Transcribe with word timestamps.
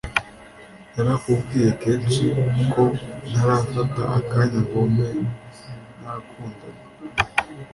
narakubwiye 0.93 1.69
kenshi 1.81 2.25
ko 2.73 2.83
ntarafata 3.31 4.01
akanya 4.19 4.59
ngombe 4.65 5.07
nakundana 6.01 6.81